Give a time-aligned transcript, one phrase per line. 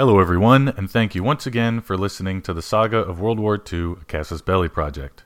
[0.00, 3.62] Hello, everyone, and thank you once again for listening to the saga of World War
[3.70, 5.24] II Casus Belli Project.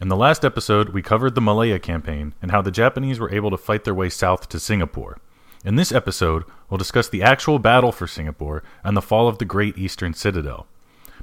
[0.00, 3.50] In the last episode, we covered the Malaya campaign and how the Japanese were able
[3.50, 5.18] to fight their way south to Singapore.
[5.64, 9.44] In this episode, we'll discuss the actual battle for Singapore and the fall of the
[9.44, 10.68] Great Eastern Citadel.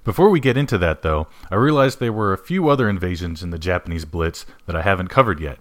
[0.04, 3.52] Before we get into that, though, I realized there were a few other invasions in
[3.52, 5.60] the Japanese Blitz that I haven't covered yet,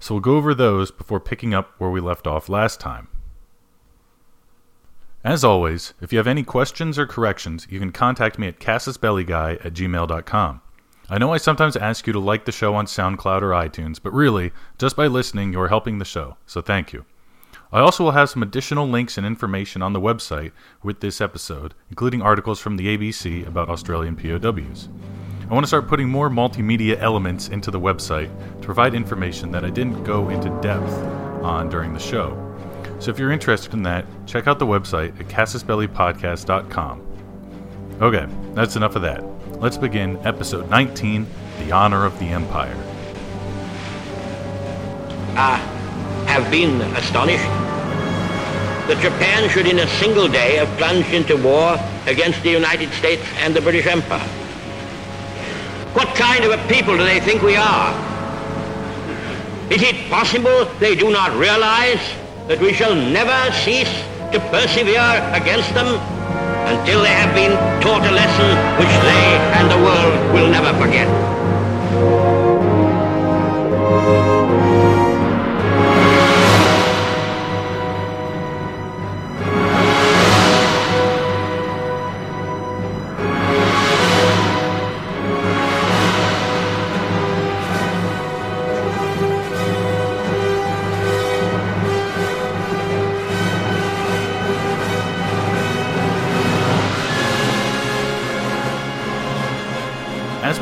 [0.00, 3.06] so we'll go over those before picking up where we left off last time.
[5.22, 9.64] As always, if you have any questions or corrections, you can contact me at casusbelliguy
[9.64, 10.60] at gmail.com.
[11.10, 14.14] I know I sometimes ask you to like the show on SoundCloud or iTunes, but
[14.14, 17.04] really, just by listening, you're helping the show, so thank you.
[17.70, 21.74] I also will have some additional links and information on the website with this episode,
[21.90, 24.88] including articles from the ABC about Australian POWs.
[25.50, 29.66] I want to start putting more multimedia elements into the website to provide information that
[29.66, 30.92] I didn't go into depth
[31.42, 32.49] on during the show.
[33.00, 37.06] So if you're interested in that, check out the website at casusbellipodcast.com.
[38.02, 39.24] Okay, that's enough of that.
[39.58, 41.26] Let's begin episode 19
[41.60, 42.76] The Honor of the Empire.
[45.34, 45.56] I
[46.26, 47.42] have been astonished
[48.86, 53.22] that Japan should in a single day have plunged into war against the United States
[53.38, 54.28] and the British Empire.
[55.94, 57.94] What kind of a people do they think we are?
[59.70, 62.19] Is it possible they do not realize
[62.50, 65.86] that we shall never cease to persevere against them
[66.66, 71.06] until they have been taught a lesson which they and the world will never forget.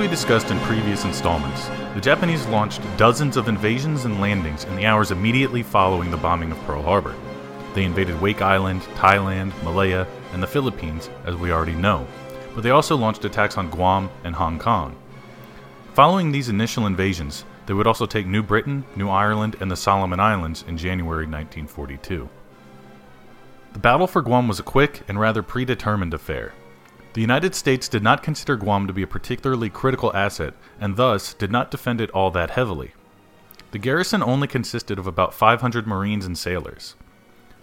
[0.08, 4.86] We discussed in previous installments, the Japanese launched dozens of invasions and landings in the
[4.86, 7.14] hours immediately following the bombing of Pearl Harbor.
[7.74, 12.06] They invaded Wake Island, Thailand, Malaya, and the Philippines, as we already know,
[12.54, 14.96] but they also launched attacks on Guam and Hong Kong.
[15.92, 20.20] Following these initial invasions, they would also take New Britain, New Ireland, and the Solomon
[20.20, 22.30] Islands in January 1942.
[23.74, 26.54] The battle for Guam was a quick and rather predetermined affair.
[27.14, 31.34] The United States did not consider Guam to be a particularly critical asset and thus
[31.34, 32.92] did not defend it all that heavily.
[33.70, 36.94] The garrison only consisted of about 500 Marines and sailors.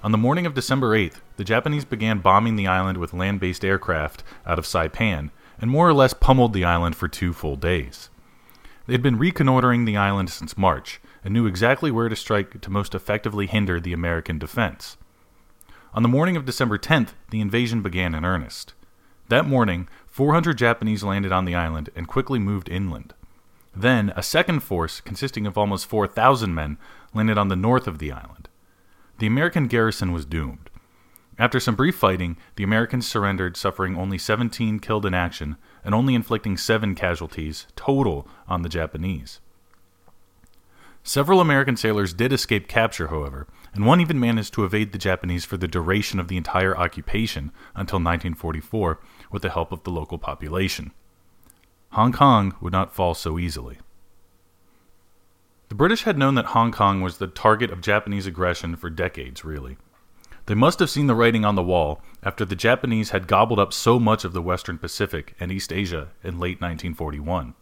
[0.04, 3.66] On the morning of December 8th, the Japanese began bombing the island with land based
[3.66, 8.10] aircraft out of Saipan and more or less pummeled the island for two full days.
[8.86, 12.70] They had been reconnoitering the island since March and knew exactly where to strike to
[12.70, 14.96] most effectively hinder the American defense.
[15.96, 18.75] On the morning of December 10th, the invasion began in earnest.
[19.28, 23.14] That morning, 400 Japanese landed on the island and quickly moved inland.
[23.76, 26.78] Then, a second force, consisting of almost 4,000 men,
[27.14, 28.48] landed on the north of the island.
[29.18, 30.70] The American garrison was doomed.
[31.40, 36.16] After some brief fighting, the Americans surrendered, suffering only 17 killed in action and only
[36.16, 39.42] inflicting 7 casualties total on the Japanese.
[41.04, 45.46] Several American sailors did escape capture, however, and one even managed to evade the Japanese
[45.46, 49.00] for the duration of the entire occupation until 1944
[49.32, 50.92] with the help of the local population.
[51.92, 53.78] Hong Kong would not fall so easily.
[55.70, 59.44] The British had known that Hong Kong was the target of Japanese aggression for decades,
[59.44, 59.78] really.
[60.46, 63.74] They must have seen the writing on the wall after the Japanese had gobbled up
[63.74, 67.56] so much of the Western Pacific and East Asia in late 1941.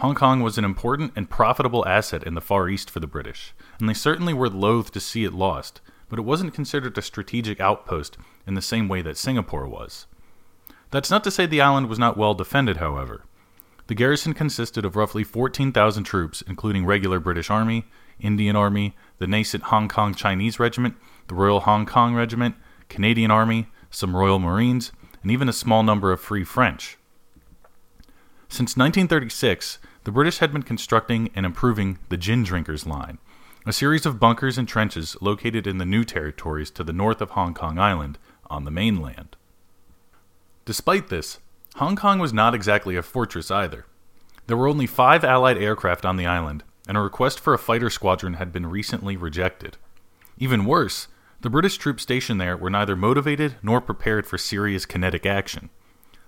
[0.00, 3.52] Hong Kong was an important and profitable asset in the Far East for the British,
[3.78, 7.60] and they certainly were loath to see it lost, but it wasn't considered a strategic
[7.60, 10.06] outpost in the same way that Singapore was.
[10.90, 13.24] That's not to say the island was not well defended, however.
[13.86, 17.86] The garrison consisted of roughly 14,000 troops, including regular British Army,
[18.20, 20.94] Indian Army, the nascent Hong Kong Chinese Regiment,
[21.28, 22.54] the Royal Hong Kong Regiment,
[22.88, 24.92] Canadian Army, some Royal Marines,
[25.22, 26.98] and even a small number of Free French.
[28.48, 33.18] Since 1936, the British had been constructing and improving the Gin Drinkers Line,
[33.66, 37.30] a series of bunkers and trenches located in the new territories to the north of
[37.30, 39.36] Hong Kong Island on the mainland.
[40.70, 41.40] Despite this,
[41.78, 43.86] Hong Kong was not exactly a fortress either.
[44.46, 47.90] There were only five Allied aircraft on the island, and a request for a fighter
[47.90, 49.78] squadron had been recently rejected.
[50.38, 51.08] Even worse,
[51.40, 55.70] the British troops stationed there were neither motivated nor prepared for serious kinetic action.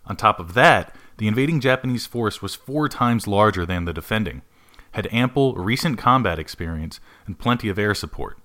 [0.06, 4.42] On top of that, the invading Japanese force was four times larger than the defending,
[4.90, 8.38] had ample recent combat experience, and plenty of air support.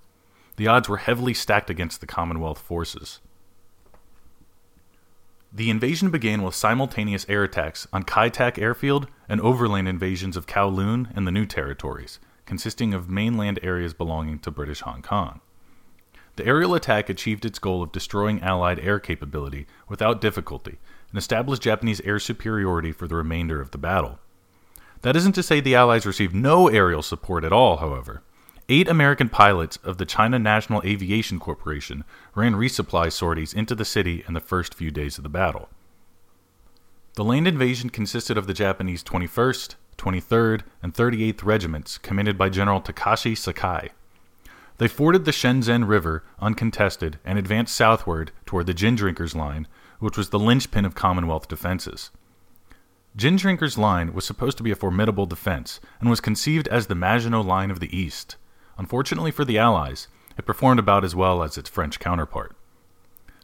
[0.58, 3.20] The odds were heavily stacked against the Commonwealth forces.
[5.58, 10.46] The invasion began with simultaneous air attacks on Kai Tak airfield and overland invasions of
[10.46, 15.42] Kowloon and the New Territories, consisting of mainland areas belonging to British Hong Kong.
[16.36, 20.78] The aerial attack achieved its goal of destroying Allied air capability without difficulty
[21.10, 24.20] and established Japanese air superiority for the remainder of the battle.
[25.02, 28.22] That isn't to say the Allies received no aerial support at all, however.
[28.70, 32.04] Eight American pilots of the China National Aviation Corporation
[32.36, 35.70] ran resupply sorties into the city in the first few days of the battle.
[37.14, 42.82] The land invasion consisted of the Japanese 21st, 23rd, and 38th Regiments, commanded by General
[42.82, 43.92] Takashi Sakai.
[44.80, 49.66] They forded the Shenzhen River uncontested and advanced southward toward the Gin Drinkers Line,
[50.00, 52.12] which was the linchpin of Commonwealth defenses.
[53.16, 56.96] Gin Drinkers Line was supposed to be a formidable defense and was conceived as the
[56.96, 58.36] Maginot Line of the East.
[58.78, 60.08] Unfortunately for the Allies,
[60.38, 62.56] it performed about as well as its French counterpart.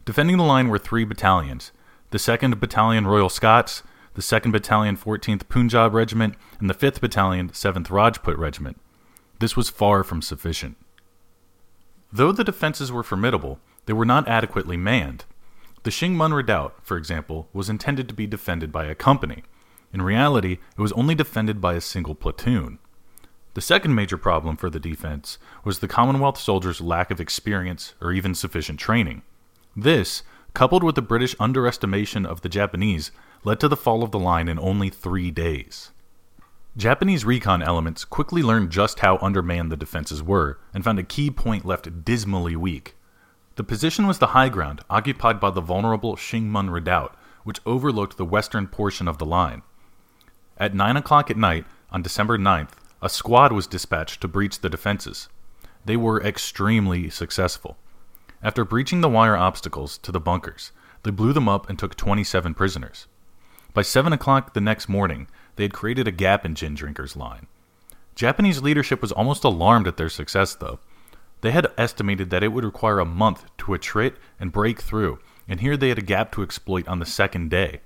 [0.06, 1.72] Defending the line were three battalions
[2.12, 3.82] the 2nd Battalion Royal Scots,
[4.14, 8.80] the 2nd Battalion 14th Punjab Regiment, and the 5th Battalion 7th Rajput Regiment.
[9.40, 10.78] This was far from sufficient.
[12.12, 15.26] Though the defenses were formidable, they were not adequately manned.
[15.82, 19.44] The Shing Mun Redoubt, for example, was intended to be defended by a company.
[19.92, 22.78] In reality, it was only defended by a single platoon.
[23.54, 28.12] The second major problem for the defense was the Commonwealth soldiers' lack of experience or
[28.12, 29.22] even sufficient training.
[29.76, 30.24] This,
[30.54, 33.12] coupled with the British underestimation of the Japanese,
[33.44, 35.92] led to the fall of the line in only three days.
[36.76, 41.30] Japanese recon elements quickly learned just how undermanned the defenses were and found a key
[41.30, 42.96] point left dismally weak.
[43.56, 48.18] The position was the high ground occupied by the vulnerable Shing Mun Redoubt, which overlooked
[48.18, 49.62] the western portion of the line.
[50.58, 52.72] At 9 o'clock at night, on December 9th,
[53.04, 55.28] a squad was dispatched to breach the defenses.
[55.84, 57.78] They were extremely successful.
[58.42, 60.72] After breaching the wire obstacles to the bunkers,
[61.04, 63.08] they blew them up and took 27 prisoners.
[63.74, 65.28] By 7 o'clock the next morning,
[65.58, 67.48] they had created a gap in Gin Drinker's line.
[68.16, 70.80] Japanese leadership was almost alarmed at their success, though.
[71.42, 75.60] They had estimated that it would require a month to attrit and break through, and
[75.60, 77.82] here they had a gap to exploit on the second day.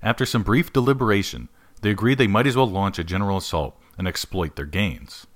[0.00, 1.48] After some brief deliberation,
[1.80, 5.26] they agreed they might as well launch a general assault and exploit their gains.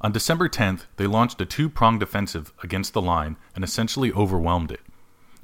[0.00, 4.70] On December 10th, they launched a two pronged offensive against the line and essentially overwhelmed
[4.70, 4.80] it.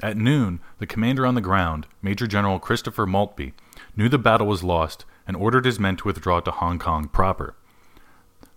[0.00, 3.54] At noon, the commander on the ground, Major General Christopher Maltby,
[3.96, 7.56] knew the battle was lost and ordered his men to withdraw to Hong Kong proper.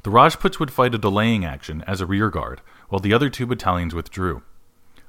[0.03, 3.95] The Rajputs would fight a delaying action as a rearguard, while the other two battalions
[3.95, 4.43] withdrew.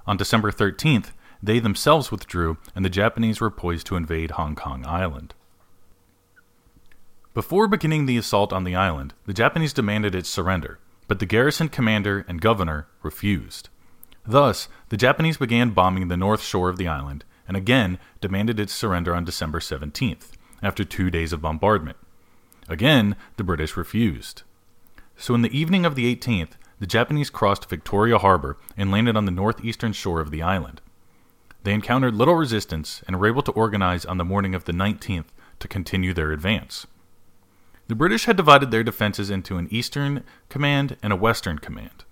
[0.06, 1.12] On December 13th,
[1.42, 5.34] they themselves withdrew, and the Japanese were poised to invade Hong Kong Island.
[7.38, 11.68] Before beginning the assault on the island, the Japanese demanded its surrender, but the garrison
[11.68, 13.68] commander and governor refused.
[14.26, 18.72] Thus, the Japanese began bombing the north shore of the island and again demanded its
[18.72, 20.32] surrender on December 17th,
[20.64, 21.96] after two days of bombardment.
[22.68, 24.42] Again, the British refused.
[25.16, 29.26] So, in the evening of the 18th, the Japanese crossed Victoria Harbor and landed on
[29.26, 30.80] the northeastern shore of the island.
[31.62, 35.26] They encountered little resistance and were able to organize on the morning of the 19th
[35.60, 36.88] to continue their advance.
[37.88, 42.04] The British had divided their defenses into an eastern command and a western command.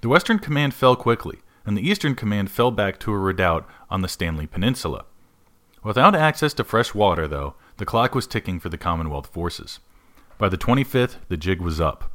[0.00, 4.00] The western command fell quickly, and the eastern command fell back to a redoubt on
[4.00, 5.04] the Stanley Peninsula.
[5.84, 9.78] Without access to fresh water, though, the clock was ticking for the Commonwealth forces.
[10.38, 12.10] By the 25th, the jig was up.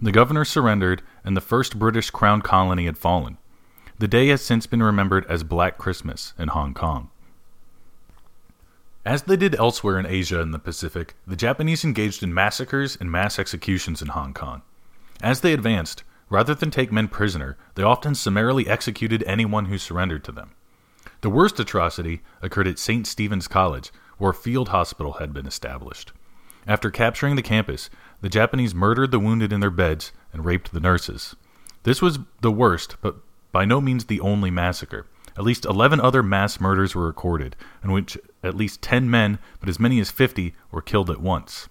[0.00, 3.38] The governor surrendered, and the first British crown colony had fallen.
[3.98, 7.10] The day has since been remembered as Black Christmas in Hong Kong.
[9.08, 13.10] As they did elsewhere in Asia and the Pacific, the Japanese engaged in massacres and
[13.10, 14.60] mass executions in Hong Kong.
[15.22, 20.24] As they advanced, rather than take men prisoner, they often summarily executed anyone who surrendered
[20.24, 20.50] to them.
[21.22, 23.06] The worst atrocity occurred at St.
[23.06, 26.12] Stephen's College, where a field hospital had been established.
[26.66, 27.88] After capturing the campus,
[28.20, 31.34] the Japanese murdered the wounded in their beds and raped the nurses.
[31.84, 33.16] This was the worst, but
[33.52, 35.06] by no means the only massacre.
[35.34, 39.68] At least 11 other mass murders were recorded, in which at least 10 men, but
[39.68, 41.68] as many as 50, were killed at once.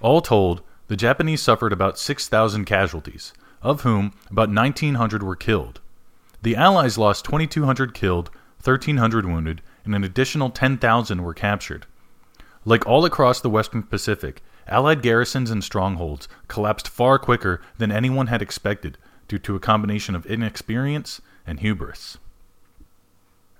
[0.00, 5.80] All told, the Japanese suffered about 6,000 casualties, of whom about 1,900 were killed.
[6.42, 8.30] The Allies lost 2,200 killed,
[8.62, 11.86] 1,300 wounded, and an additional 10,000 were captured.
[12.64, 18.28] Like all across the Western Pacific, Allied garrisons and strongholds collapsed far quicker than anyone
[18.28, 22.18] had expected due to a combination of inexperience and hubris.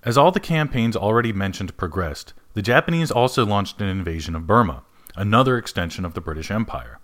[0.05, 4.83] As all the campaigns already mentioned progressed, the Japanese also launched an invasion of Burma,
[5.15, 6.99] another extension of the British Empire.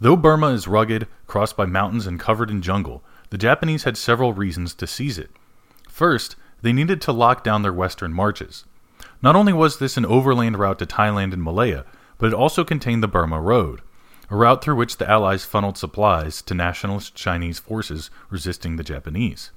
[0.00, 4.32] Though Burma is rugged, crossed by mountains, and covered in jungle, the Japanese had several
[4.32, 5.30] reasons to seize it.
[5.88, 8.64] First, they needed to lock down their western marches.
[9.22, 11.84] Not only was this an overland route to Thailand and Malaya,
[12.18, 13.82] but it also contained the Burma Road,
[14.30, 19.52] a route through which the Allies funneled supplies to nationalist Chinese forces resisting the Japanese.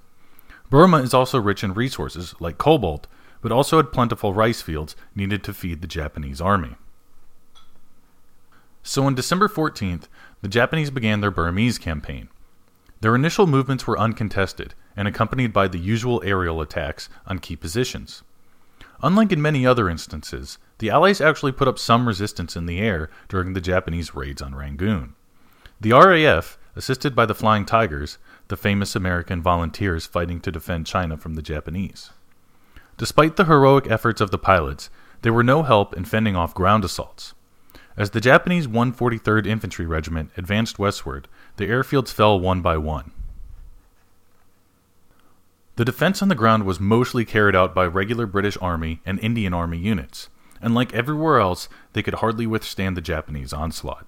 [0.70, 3.08] Burma is also rich in resources like cobalt,
[3.42, 6.76] but also had plentiful rice fields needed to feed the Japanese army.
[8.84, 10.08] So on December 14th,
[10.42, 12.30] the Japanese began their Burmese campaign.
[13.02, 18.24] Their initial movements were uncontested and accompanied by the usual aerial attacks on key positions.
[19.02, 23.10] Unlike in many other instances, the Allies actually put up some resistance in the air
[23.28, 25.14] during the Japanese raids on Rangoon.
[25.80, 28.18] The RAF, assisted by the Flying Tigers,
[28.48, 32.12] the famous American volunteers fighting to defend China from the Japanese.
[32.98, 34.90] Despite the heroic efforts of the pilots,
[35.22, 37.34] they were no help in fending off ground assaults.
[37.98, 43.12] As the Japanese 143rd Infantry Regiment advanced westward, the airfields fell one by one.
[45.78, 49.54] The defense on the ground was mostly carried out by regular British Army and Indian
[49.54, 50.30] Army units,
[50.62, 54.08] and like everywhere else, they could hardly withstand the Japanese onslaught.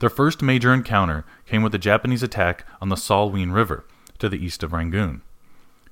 [0.00, 3.84] Their first major encounter came with the Japanese attack on the Salween River,
[4.18, 5.22] to the east of Rangoon.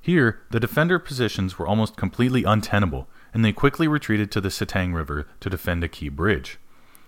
[0.01, 4.95] Here, the defender positions were almost completely untenable, and they quickly retreated to the Sittang
[4.95, 6.59] River to defend a key bridge.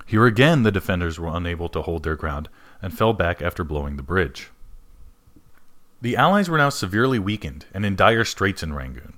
[0.06, 2.48] Here again, the defenders were unable to hold their ground
[2.80, 4.50] and fell back after blowing the bridge.
[6.02, 9.14] The Allies were now severely weakened and in dire straits in Rangoon.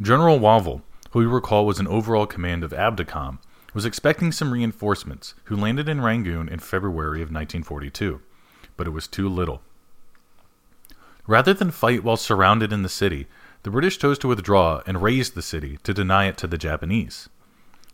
[0.00, 3.38] General Wavell, who we recall was in overall command of ABDACOM,
[3.74, 8.20] was expecting some reinforcements, who landed in Rangoon in February of 1942,
[8.76, 9.62] but it was too little.
[11.26, 13.26] Rather than fight while surrounded in the city,
[13.62, 17.28] the British chose to withdraw and raze the city to deny it to the Japanese.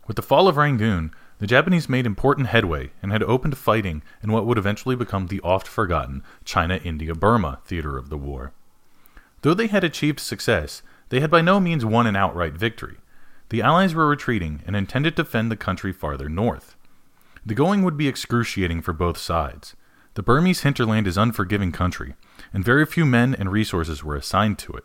[0.07, 4.31] With the fall of Rangoon, the Japanese made important headway and had opened fighting in
[4.31, 8.51] what would eventually become the oft forgotten China India Burma theater of the war.
[9.41, 12.97] Though they had achieved success, they had by no means won an outright victory.
[13.49, 16.75] The Allies were retreating and intended to fend the country farther north.
[17.45, 19.75] The going would be excruciating for both sides.
[20.13, 22.15] The Burmese hinterland is unforgiving country,
[22.53, 24.83] and very few men and resources were assigned to it.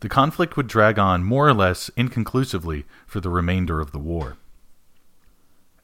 [0.00, 4.36] The conflict would drag on more or less inconclusively for the remainder of the war.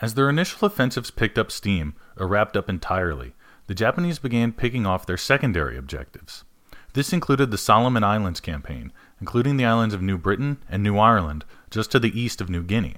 [0.01, 3.35] As their initial offensives picked up steam, or wrapped up entirely,
[3.67, 6.45] the Japanese began picking off their secondary objectives.
[6.93, 11.45] This included the Solomon Islands campaign, including the islands of New Britain and New Ireland,
[11.75, 12.97] just to the east of New Guinea.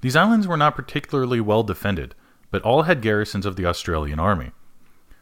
[0.00, 2.16] These islands were not particularly well defended,
[2.50, 4.50] but all had garrisons of the Australian Army.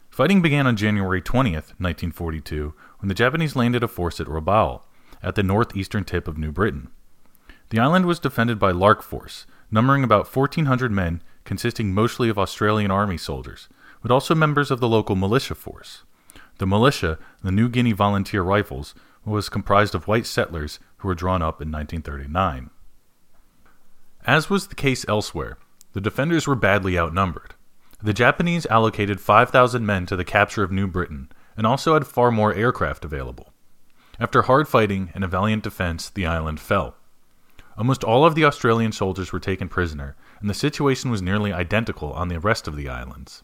[0.09, 4.81] Fighting began on January 20th, 1942, when the Japanese landed a force at Rabaul,
[5.21, 6.89] at the northeastern tip of New Britain.
[7.69, 12.89] The island was defended by Lark Force, numbering about 1,400 men, consisting mostly of Australian
[12.89, 13.69] Army soldiers,
[14.01, 16.03] but also members of the local militia force.
[16.57, 21.41] The militia, the New Guinea Volunteer Rifles, was comprised of white settlers who were drawn
[21.41, 22.69] up in 1939.
[24.25, 25.57] As was the case elsewhere,
[25.91, 27.55] the defenders were badly outnumbered.
[28.01, 32.31] The Japanese allocated 5,000 men to the capture of New Britain and also had far
[32.31, 33.51] more aircraft available.
[34.17, 36.95] After hard fighting and a valiant defense, the island fell.
[37.77, 42.13] Almost all of the Australian soldiers were taken prisoner, and the situation was nearly identical
[42.13, 43.43] on the rest of the islands.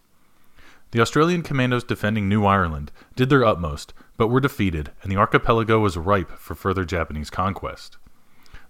[0.92, 5.80] The Australian commandos defending New Ireland did their utmost, but were defeated, and the archipelago
[5.80, 7.98] was ripe for further Japanese conquest.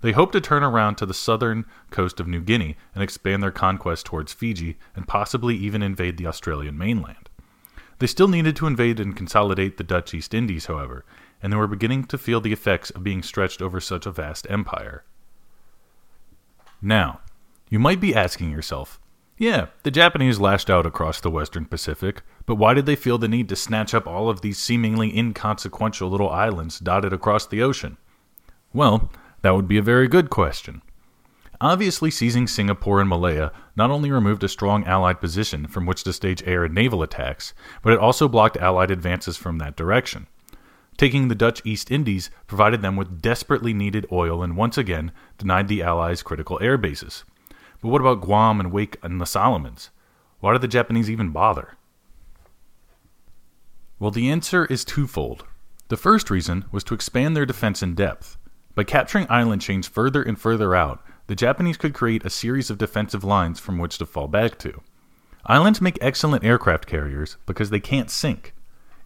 [0.02, 3.52] They hoped to turn around to the southern coast of New Guinea and expand their
[3.52, 7.30] conquest towards Fiji and possibly even invade the Australian mainland.
[8.00, 11.04] They still needed to invade and consolidate the Dutch East Indies, however,
[11.44, 14.48] and they were beginning to feel the effects of being stretched over such a vast
[14.50, 15.04] empire.
[16.82, 17.20] Now,
[17.70, 19.02] you might be asking yourself,
[19.40, 23.30] yeah, the Japanese lashed out across the western Pacific, but why did they feel the
[23.30, 27.98] need to snatch up all of these seemingly inconsequential little islands dotted across the ocean?
[28.74, 29.10] Well,
[29.42, 30.82] that would be a very good question.
[31.62, 36.12] Obviously, seizing Singapore and Malaya not only removed a strong Allied position from which to
[36.12, 40.28] stage air and naval attacks, but it also blocked Allied advances from that direction.
[40.98, 45.70] Taking the Dutch East Indies provided them with desperately needed oil and once again denied
[45.70, 47.24] the Allies critical air bases.
[47.82, 49.90] But what about Guam and Wake and the Solomons?
[50.40, 51.78] Why did the Japanese even bother?
[54.00, 55.46] Well, the answer is twofold.
[55.90, 58.38] The first reason was to expand their defense in depth.
[58.76, 62.78] By capturing island chains further and further out, the Japanese could create a series of
[62.78, 64.82] defensive lines from which to fall back to.
[65.46, 68.54] Islands make excellent aircraft carriers because they can't sink.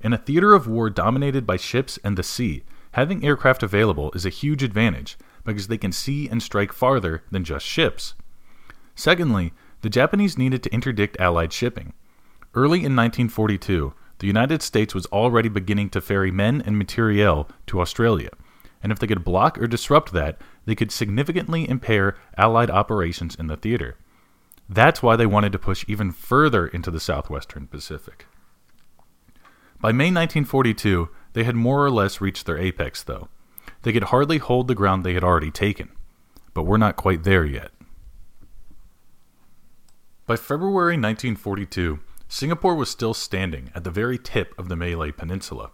[0.02, 4.26] In a theater of war dominated by ships and the sea, having aircraft available is
[4.26, 8.14] a huge advantage because they can see and strike farther than just ships.
[8.96, 11.94] Secondly, the Japanese needed to interdict Allied shipping.
[12.54, 17.82] Early in 1942, the United States was already beginning to ferry men and materiel to
[17.82, 18.30] Australia,
[18.82, 23.48] and if they could block or disrupt that, they could significantly impair Allied operations in
[23.48, 23.98] the theater.
[24.70, 28.28] That's why they wanted to push even further into the southwestern Pacific.
[29.82, 33.28] By May 1942, they had more or less reached their apex, though.
[33.82, 35.90] They could hardly hold the ground they had already taken.
[36.54, 37.72] But we're not quite there yet.
[40.26, 42.00] By February 1942,
[42.30, 45.72] Singapore was still standing at the very tip of the Malay Peninsula.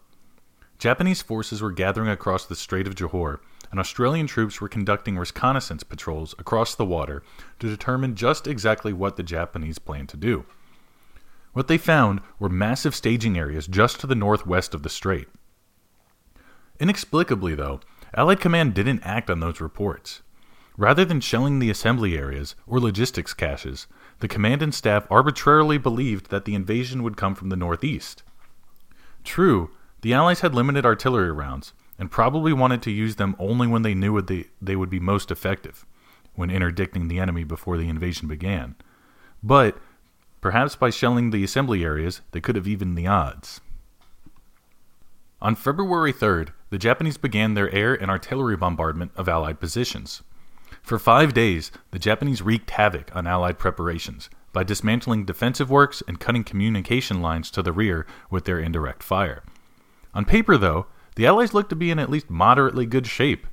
[0.79, 5.83] Japanese forces were gathering across the Strait of Johor, and Australian troops were conducting reconnaissance
[5.83, 7.21] patrols across the water
[7.59, 10.45] to determine just exactly what the Japanese planned to do.
[11.53, 15.27] What they found were massive staging areas just to the northwest of the strait.
[16.79, 17.81] Inexplicably, though,
[18.15, 20.23] Allied Command didn't act on those reports.
[20.79, 23.85] Rather than shelling the assembly areas or logistics caches,
[24.19, 28.23] the command and staff arbitrarily believed that the invasion would come from the northeast.
[29.25, 29.71] True,
[30.03, 33.93] the Allies had limited artillery rounds, and probably wanted to use them only when they
[33.93, 35.85] knew they, they would be most effective,
[36.35, 38.75] when interdicting the enemy before the invasion began.
[39.43, 39.77] But,
[40.39, 43.59] perhaps by shelling the assembly areas, they could have evened the odds.
[45.41, 50.23] On February 3rd, the Japanese began their air and artillery bombardment of Allied positions.
[50.81, 56.19] For five days, the Japanese wreaked havoc on Allied preparations by dismantling defensive works and
[56.19, 59.43] cutting communication lines to the rear with their indirect fire.
[60.13, 63.45] On paper, though, the Allies looked to be in at least moderately good shape.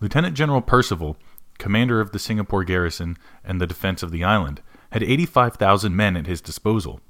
[0.00, 1.16] Lieutenant General Percival,
[1.58, 4.60] commander of the Singapore garrison and the defense of the island,
[4.90, 7.00] had 85,000 men at his disposal.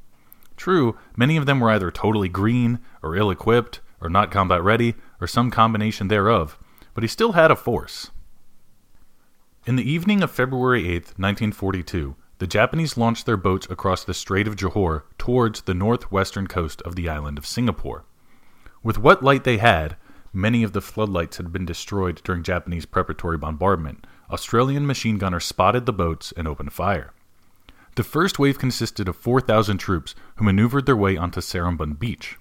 [0.57, 4.95] True, many of them were either totally green, or ill equipped, or not combat ready,
[5.21, 6.59] or some combination thereof,
[6.95, 8.11] but he still had a force.
[9.64, 14.49] In the evening of February 8, 1942, the Japanese launched their boats across the Strait
[14.49, 18.04] of Johor towards the northwestern coast of the island of Singapore.
[18.83, 19.97] With what light they had,
[20.33, 25.87] many of the floodlights had been destroyed during Japanese preparatory bombardment, Australian machine gunners spotted
[25.87, 27.12] the boats and opened fire.
[27.95, 32.36] The first wave consisted of 4,000 troops who maneuvered their way onto Sarimbun Beach.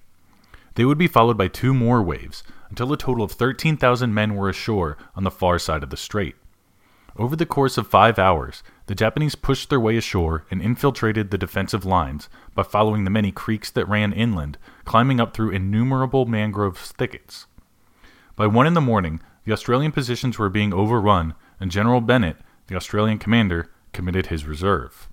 [0.74, 4.50] They would be followed by two more waves, until a total of 13,000 men were
[4.50, 6.36] ashore on the far side of the strait.
[7.18, 11.38] Over the course of five hours, the Japanese pushed their way ashore and infiltrated the
[11.38, 16.78] defensive lines by following the many creeks that ran inland, climbing up through innumerable mangrove
[16.78, 17.48] thickets.
[18.36, 22.76] By one in the morning, the Australian positions were being overrun, and General Bennett, the
[22.76, 25.10] Australian commander, committed his reserve.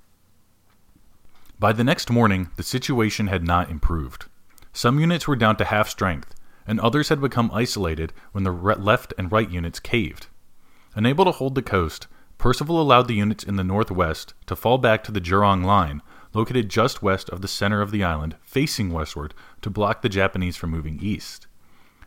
[1.58, 4.26] By the next morning, the situation had not improved.
[4.72, 6.34] Some units were down to half strength,
[6.64, 10.28] and others had become isolated when the left and right units caved.
[10.98, 12.08] Unable to hold the coast,
[12.38, 16.02] Percival allowed the units in the northwest to fall back to the Jurong line,
[16.34, 19.32] located just west of the center of the island, facing westward,
[19.62, 21.46] to block the Japanese from moving east.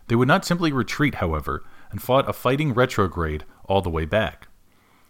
[0.09, 4.49] They would not simply retreat, however, and fought a fighting retrograde all the way back.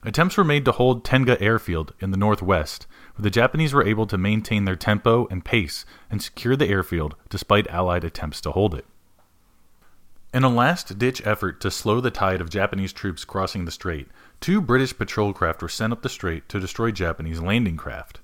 [0.04, 4.06] Attempts were made to hold Tengah Airfield in the northwest, where the Japanese were able
[4.06, 8.76] to maintain their tempo and pace and secure the airfield despite Allied attempts to hold
[8.76, 8.86] it.
[10.34, 14.08] In a last ditch effort to slow the tide of Japanese troops crossing the strait,
[14.39, 18.22] two British patrol craft were sent up the strait to destroy Japanese landing craft.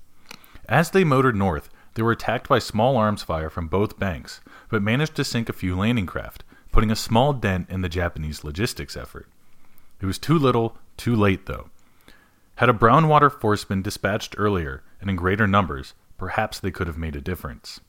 [0.70, 4.40] As they motored north, they were attacked by small arms fire from both banks,
[4.70, 8.42] but managed to sink a few landing craft, putting a small dent in the Japanese
[8.42, 9.28] logistics effort.
[10.00, 11.68] It was too little, too late, though.
[12.54, 16.96] Had a Brownwater force been dispatched earlier and in greater numbers, perhaps they could have
[16.96, 17.80] made a difference.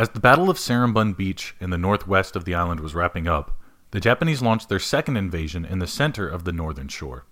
[0.00, 3.60] As the Battle of Sarimbun Beach in the northwest of the island was wrapping up,
[3.90, 7.26] the Japanese launched their second invasion in the center of the northern shore.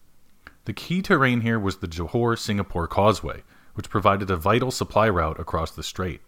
[0.67, 5.41] The key terrain here was the Johor Singapore Causeway, which provided a vital supply route
[5.41, 6.21] across the strait.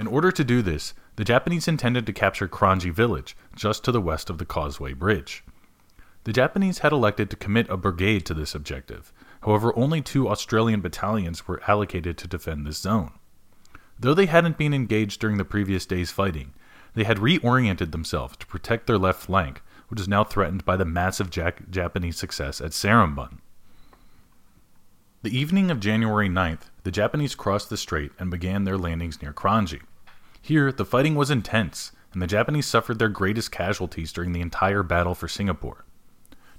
[0.00, 4.00] In order to do this, the Japanese intended to capture Kranji village, just to the
[4.00, 5.44] west of the Causeway Bridge.
[6.24, 10.80] The Japanese had elected to commit a brigade to this objective, however, only two Australian
[10.80, 13.12] battalions were allocated to defend this zone.
[14.02, 16.54] Though they hadn't been engaged during the previous day's fighting,
[16.94, 20.84] they had reoriented themselves to protect their left flank, which is now threatened by the
[20.84, 23.38] massive Japanese success at Sarimbun.
[25.22, 29.32] The evening of January 9th, the Japanese crossed the strait and began their landings near
[29.32, 29.82] Kranji.
[30.40, 34.82] Here, the fighting was intense, and the Japanese suffered their greatest casualties during the entire
[34.82, 35.84] battle for Singapore.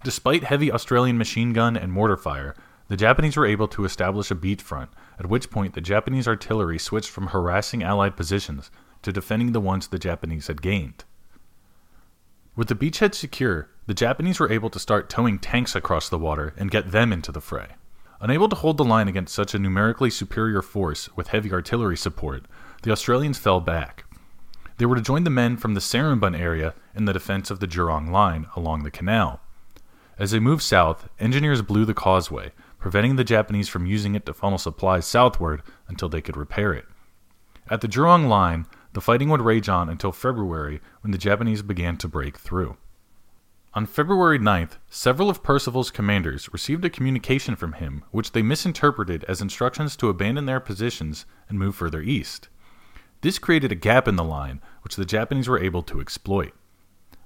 [0.06, 2.56] Despite heavy Australian machine gun and mortar fire,
[2.88, 6.80] the Japanese were able to establish a beat front, at which point the Japanese artillery
[6.80, 8.72] switched from harassing Allied positions
[9.02, 11.04] to defending the ones the Japanese had gained.
[12.56, 16.54] With the beachhead secure, the Japanese were able to start towing tanks across the water
[16.58, 17.70] and get them into the fray.
[18.22, 22.46] Unable to hold the line against such a numerically superior force with heavy artillery support,
[22.84, 24.06] the Australians fell back.
[24.78, 27.68] They were to join the men from the Sarimbun area in the defense of the
[27.68, 29.42] Jurong Line along the canal.
[30.18, 32.52] As they moved south, engineers blew the causeway,
[32.84, 36.84] preventing the Japanese from using it to funnel supplies southward until they could repair it.
[37.70, 41.96] At the Jurong Line, the fighting would rage on until February when the Japanese began
[41.96, 42.76] to break through.
[43.74, 49.24] On February 9th, several of Percival's commanders received a communication from him which they misinterpreted
[49.30, 52.50] as instructions to abandon their positions and move further east.
[53.22, 56.52] This created a gap in the line which the Japanese were able to exploit.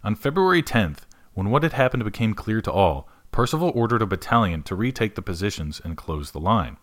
[0.04, 1.00] On February 10th,
[1.34, 5.21] when what had happened became clear to all, Percival ordered a battalion to retake the
[5.21, 6.78] positions and close the line.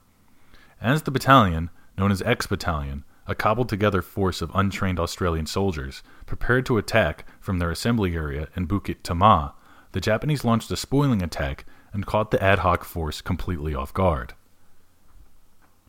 [0.81, 6.05] As the battalion, known as X Battalion, a cobbled together force of untrained Australian soldiers,
[6.27, 9.55] prepared to attack from their assembly area in Bukit Timah,
[9.91, 14.35] the Japanese launched a spoiling attack and caught the ad hoc force completely off guard.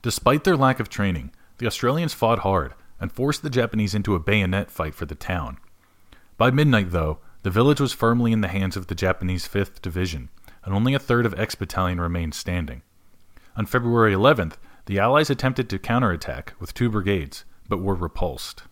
[0.02, 4.20] Despite their lack of training, the Australians fought hard and forced the Japanese into a
[4.20, 5.60] bayonet fight for the town.
[6.40, 10.30] By midnight, though, the village was firmly in the hands of the Japanese 5th Division,
[10.66, 12.82] and only a third of X Battalion remained standing.
[13.56, 14.56] On February 11th,
[14.88, 18.64] the Allies attempted to counterattack with two brigades, but were repulsed.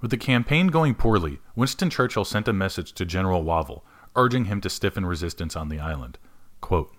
[0.00, 3.84] With the campaign going poorly, Winston Churchill sent a message to General Wavell,
[4.16, 6.18] urging him to stiffen resistance on the island.
[6.60, 6.94] Quote,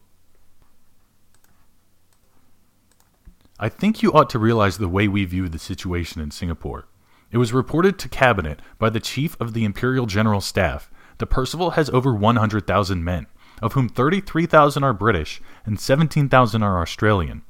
[3.60, 6.88] I think you ought to realize the way we view the situation in Singapore.
[7.32, 11.72] It was reported to Cabinet by the Chief of the Imperial General Staff that Percival
[11.72, 13.28] has over 100,000 men,
[13.62, 17.44] of whom 33,000 are British and 17,000 are Australian.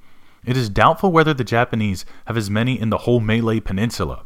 [0.45, 4.25] It is doubtful whether the Japanese have as many in the whole Malay Peninsula.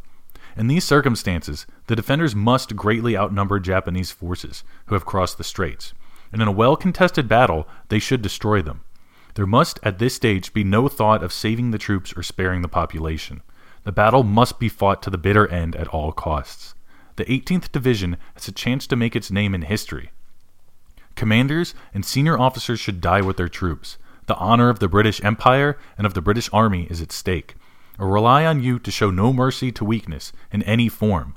[0.57, 5.93] In these circumstances, the defenders must greatly outnumber Japanese forces who have crossed the straits,
[6.31, 8.81] and in a well contested battle, they should destroy them.
[9.33, 12.69] There must at this stage be no thought of saving the troops or sparing the
[12.69, 13.41] population.
[13.83, 16.73] The battle must be fought to the bitter end at all costs.
[17.17, 20.11] The 18th Division has a chance to make its name in history.
[21.15, 23.97] Commanders and senior officers should die with their troops.
[24.27, 27.55] The honor of the British Empire and of the British Army is at stake.
[27.97, 31.35] I rely on you to show no mercy to weakness in any form.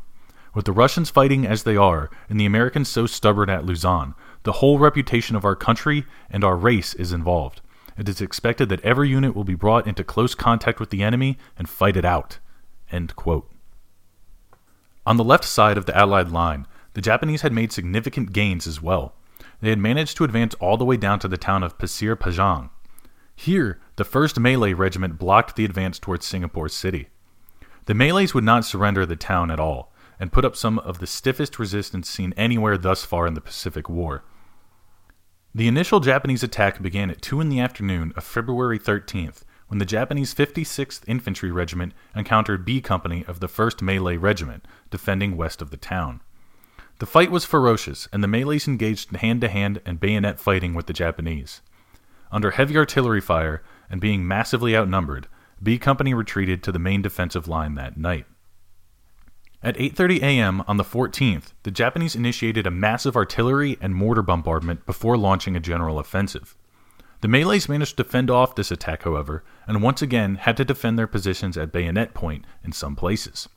[0.54, 4.52] With the Russians fighting as they are, and the Americans so stubborn at Luzon, the
[4.52, 7.60] whole reputation of our country and our race is involved.
[7.96, 11.38] It is expected that every unit will be brought into close contact with the enemy
[11.56, 12.38] and fight it out.
[15.06, 18.82] On the left side of the Allied line, the Japanese had made significant gains as
[18.82, 19.14] well.
[19.60, 22.70] They had managed to advance all the way down to the town of Pasir Panjang.
[23.34, 27.08] Here, the 1st Malay Regiment blocked the advance towards Singapore City.
[27.86, 31.06] The Malays would not surrender the town at all, and put up some of the
[31.06, 34.24] stiffest resistance seen anywhere thus far in the Pacific War.
[35.54, 39.84] The initial Japanese attack began at 2 in the afternoon of February 13th, when the
[39.84, 45.70] Japanese 56th Infantry Regiment encountered B Company of the 1st Malay Regiment, defending west of
[45.70, 46.20] the town.
[46.98, 50.74] The fight was ferocious, and the Malays engaged in hand to hand and bayonet fighting
[50.74, 51.62] with the Japanese.
[52.32, 55.28] Under heavy artillery fire and being massively outnumbered,
[55.62, 58.26] B Company retreated to the main defensive line that night.
[59.62, 60.62] At 8:30 a.m.
[60.68, 65.61] on the 14th, the Japanese initiated a massive artillery and mortar bombardment before launching a
[65.61, 66.56] general offensive.
[67.20, 70.96] The Malays managed to fend off this attack, however, and once again had to defend
[70.96, 73.48] their positions at bayonet point in some places.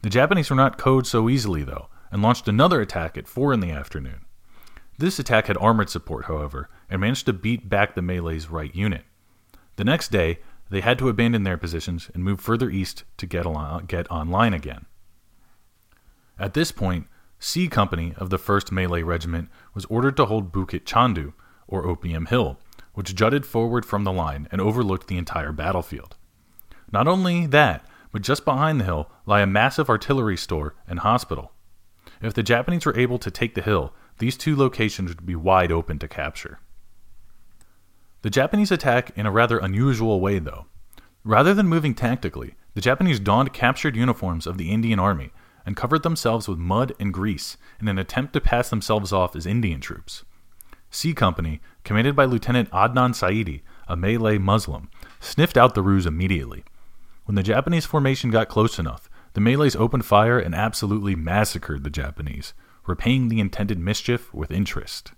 [0.00, 3.60] The Japanese were not cowed so easily, though, and launched another attack at 4 in
[3.60, 4.24] the afternoon.
[4.98, 9.04] This attack had armored support, however, and managed to beat back the Malays' right unit.
[9.76, 10.40] The next day,
[10.70, 14.54] they had to abandon their positions and move further east to get, al- get online
[14.54, 14.86] again.
[16.38, 17.06] At this point,
[17.38, 21.32] C Company of the 1st Malay Regiment was ordered to hold Bukit Chandu,
[21.68, 22.58] or Opium Hill,
[22.94, 26.16] which jutted forward from the line and overlooked the entire battlefield.
[26.90, 31.52] Not only that, but just behind the hill lie a massive artillery store and hospital.
[32.20, 35.72] If the Japanese were able to take the hill, these two locations would be wide
[35.72, 36.60] open to capture.
[38.22, 40.66] The Japanese attack in a rather unusual way, though.
[41.24, 45.30] Rather than moving tactically, the Japanese donned captured uniforms of the Indian Army
[45.64, 49.46] and covered themselves with mud and grease in an attempt to pass themselves off as
[49.46, 50.24] Indian troops.
[50.90, 54.88] C Company, commanded by Lieutenant Adnan Saidi, a Malay Muslim,
[55.20, 56.64] sniffed out the ruse immediately.
[57.26, 59.07] When the Japanese formation got close enough,
[59.38, 62.54] the Malays opened fire and absolutely massacred the Japanese,
[62.88, 65.12] repaying the intended mischief with interest.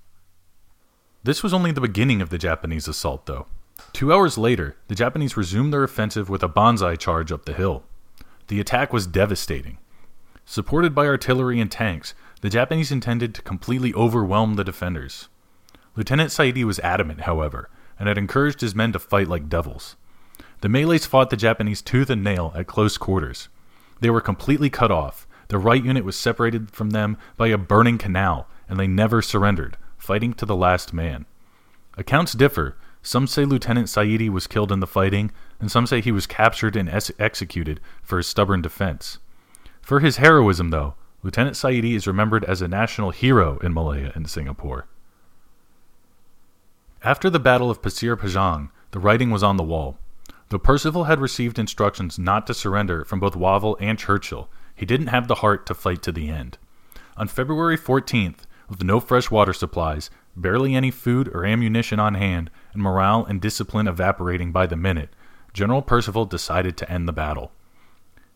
[1.23, 3.47] This was only the beginning of the Japanese assault, though.
[3.95, 7.83] Two hours later, the Japanese resumed their offensive with a banzai charge up the hill.
[8.49, 9.79] The attack was devastating.
[10.45, 15.31] Supported by artillery and tanks, the Japanese intended to completely overwhelm the defenders.
[15.97, 19.97] Lieutenant Saidi was adamant, however, and had encouraged his men to fight like devils.
[20.61, 23.49] The Malays fought the Japanese tooth and nail at close quarters.
[24.01, 27.99] They were completely cut off, The right unit was separated from them by a burning
[27.99, 31.27] canal, and they never surrendered, fighting to the last man.
[31.99, 32.77] Accounts differ.
[33.03, 36.77] Some say Lieutenant Saidi was killed in the fighting, and some say he was captured
[36.77, 39.19] and ex- executed for his stubborn defense.
[39.83, 44.31] For his heroism, though, Lieutenant Saidi is remembered as a national hero in Malaya and
[44.31, 44.87] Singapore.
[47.03, 49.99] After the Battle of Pasir Panjang, the writing was on the wall.
[50.51, 55.07] Though Percival had received instructions not to surrender from both Wavell and Churchill, he didn't
[55.07, 56.59] have the heart to fight to the end.
[57.17, 62.51] On February 14th, with no fresh water supplies, barely any food or ammunition on hand,
[62.73, 65.11] and morale and discipline evaporating by the minute,
[65.53, 67.53] General Percival decided to end the battle.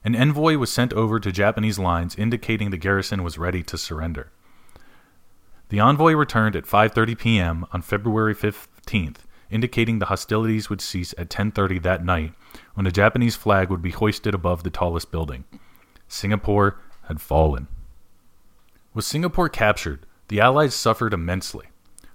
[0.04, 4.30] An envoy was sent over to Japanese lines indicating the garrison was ready to surrender.
[5.68, 7.66] The envoy returned at 5:30 p.m.
[7.72, 12.34] on February 15th, indicating the hostilities would cease at 10:30 that night,
[12.74, 15.44] when a Japanese flag would be hoisted above the tallest building.
[16.08, 16.78] Singapore
[17.08, 17.68] had fallen.
[18.92, 21.66] With Singapore captured, the Allies suffered immensely.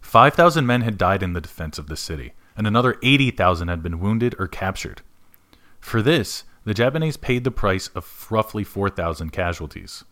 [0.01, 3.99] 5,000 men had died in the defense of the city, and another 80,000 had been
[3.99, 5.01] wounded or captured.
[5.79, 10.03] For this, the Japanese paid the price of roughly 4,000 casualties.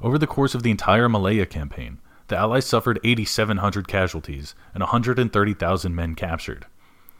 [0.00, 1.98] Over the course of the entire Malaya campaign,
[2.32, 6.64] the Allies suffered 8,700 casualties and 130,000 men captured.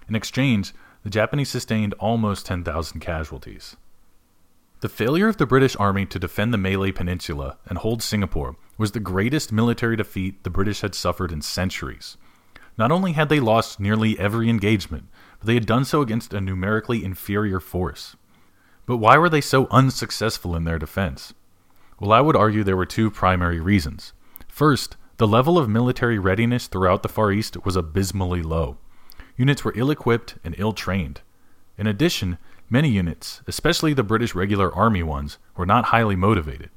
[0.09, 0.73] In exchange,
[1.03, 3.77] the Japanese sustained almost 10,000 casualties.
[4.81, 8.93] The failure of the British Army to defend the Malay Peninsula and hold Singapore was
[8.93, 12.17] the greatest military defeat the British had suffered in centuries.
[12.79, 15.09] Not only had they lost nearly every engagement,
[15.41, 18.17] but they had done so against a numerically inferior force.
[18.87, 21.35] But why were they so unsuccessful in their defense?
[22.01, 24.15] Well, I would argue there were two primary reasons.
[24.49, 28.79] First, the level of military readiness throughout the Far East was abysmally low.
[29.37, 31.21] Units were ill equipped and ill trained.
[31.79, 32.39] In addition,
[32.71, 36.71] many units, especially the British regular army ones, were not highly motivated.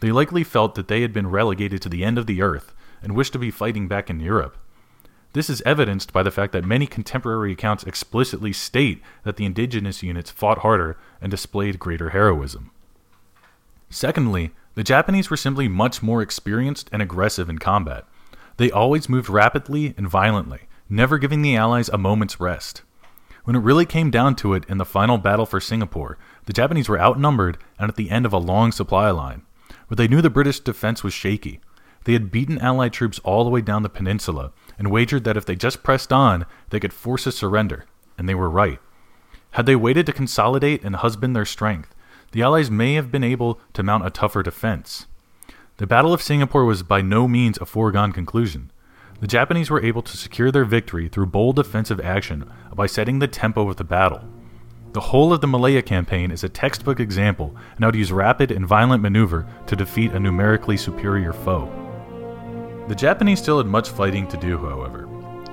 [0.00, 3.14] They likely felt that they had been relegated to the end of the earth and
[3.14, 4.56] wished to be fighting back in Europe.
[5.32, 10.02] This is evidenced by the fact that many contemporary accounts explicitly state that the indigenous
[10.02, 12.70] units fought harder and displayed greater heroism.
[13.90, 18.04] Secondly, the Japanese were simply much more experienced and aggressive in combat.
[18.58, 22.82] They always moved rapidly and violently, never giving the Allies a moment's rest.
[23.44, 26.90] When it really came down to it in the final battle for Singapore, the Japanese
[26.90, 29.42] were outnumbered and at the end of a long supply line.
[29.88, 31.60] But they knew the British defense was shaky.
[32.04, 35.46] They had beaten Allied troops all the way down the peninsula and wagered that if
[35.46, 37.86] they just pressed on, they could force a surrender,
[38.18, 38.78] and they were right.
[39.52, 41.94] Had they waited to consolidate and husband their strength,
[42.32, 45.06] the Allies may have been able to mount a tougher defense.
[45.78, 48.70] The Battle of Singapore was by no means a foregone conclusion.
[49.20, 53.28] The Japanese were able to secure their victory through bold defensive action by setting the
[53.28, 54.22] tempo of the battle.
[54.92, 58.50] The whole of the Malaya campaign is a textbook example on how to use rapid
[58.50, 61.70] and violent maneuver to defeat a numerically superior foe.
[62.88, 65.08] The Japanese still had much fighting to do, however.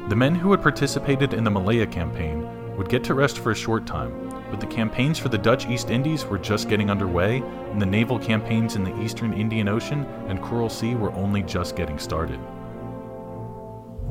[0.08, 3.56] The men who had participated in the Malaya campaign would get to rest for a
[3.56, 7.38] short time, but the campaigns for the Dutch East Indies were just getting underway,
[7.72, 11.76] and the naval campaigns in the eastern Indian Ocean and Coral Sea were only just
[11.76, 12.39] getting started.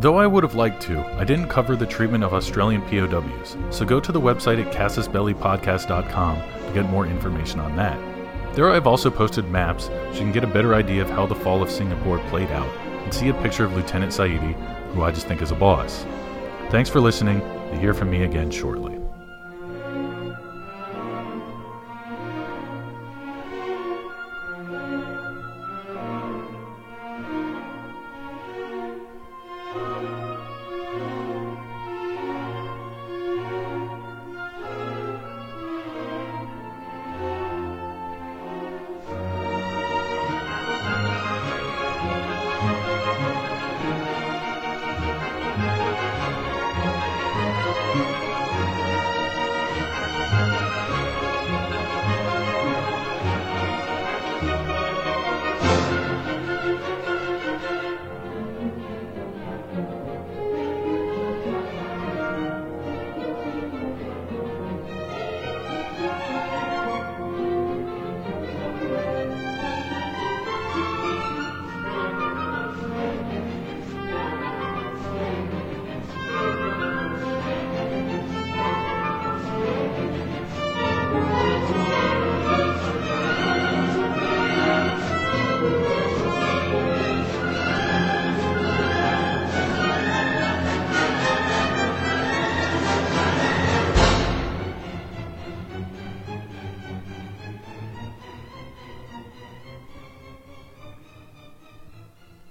[0.01, 3.85] Though I would have liked to, I didn't cover the treatment of Australian POWs, so
[3.85, 7.97] go to the website at casusbellipodcast.com to get more information on that.
[8.57, 11.37] There I've also posted maps so you can get a better idea of how the
[11.37, 12.69] fall of Singapore played out
[13.05, 14.55] and see a picture of Lieutenant Saidi,
[14.93, 16.05] who I just think is a boss.
[16.71, 17.41] Thanks for listening.
[17.73, 19.02] You hear from me again shortly.